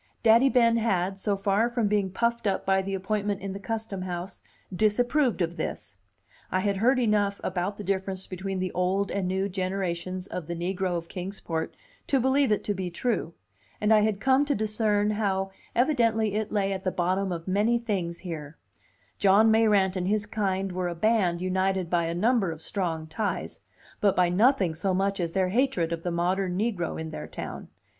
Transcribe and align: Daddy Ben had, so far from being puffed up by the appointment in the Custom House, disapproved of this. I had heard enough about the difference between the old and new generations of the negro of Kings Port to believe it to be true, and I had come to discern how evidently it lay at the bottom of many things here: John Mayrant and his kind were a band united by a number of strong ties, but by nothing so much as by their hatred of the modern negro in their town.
Daddy 0.23 0.49
Ben 0.49 0.77
had, 0.77 1.19
so 1.19 1.37
far 1.37 1.69
from 1.69 1.87
being 1.87 2.09
puffed 2.09 2.47
up 2.47 2.65
by 2.65 2.81
the 2.81 2.95
appointment 2.95 3.39
in 3.41 3.53
the 3.53 3.59
Custom 3.59 4.01
House, 4.01 4.41
disapproved 4.75 5.43
of 5.43 5.57
this. 5.57 5.97
I 6.51 6.61
had 6.61 6.77
heard 6.77 6.97
enough 6.97 7.39
about 7.43 7.77
the 7.77 7.83
difference 7.83 8.25
between 8.25 8.57
the 8.57 8.71
old 8.71 9.11
and 9.11 9.27
new 9.27 9.47
generations 9.47 10.25
of 10.25 10.47
the 10.47 10.55
negro 10.55 10.97
of 10.97 11.07
Kings 11.07 11.39
Port 11.39 11.75
to 12.07 12.19
believe 12.19 12.51
it 12.51 12.63
to 12.63 12.73
be 12.73 12.89
true, 12.89 13.35
and 13.79 13.93
I 13.93 13.99
had 13.99 14.19
come 14.19 14.43
to 14.45 14.55
discern 14.55 15.11
how 15.11 15.51
evidently 15.75 16.33
it 16.33 16.51
lay 16.51 16.73
at 16.73 16.83
the 16.83 16.89
bottom 16.89 17.31
of 17.31 17.47
many 17.47 17.77
things 17.77 18.17
here: 18.21 18.57
John 19.19 19.51
Mayrant 19.51 19.95
and 19.95 20.07
his 20.07 20.25
kind 20.25 20.71
were 20.71 20.87
a 20.87 20.95
band 20.95 21.41
united 21.43 21.91
by 21.91 22.05
a 22.07 22.15
number 22.15 22.49
of 22.51 22.63
strong 22.63 23.05
ties, 23.05 23.59
but 23.99 24.15
by 24.15 24.29
nothing 24.29 24.73
so 24.73 24.95
much 24.95 25.19
as 25.19 25.31
by 25.33 25.41
their 25.41 25.49
hatred 25.49 25.93
of 25.93 26.01
the 26.01 26.09
modern 26.09 26.57
negro 26.57 26.99
in 26.99 27.11
their 27.11 27.27
town. 27.27 27.67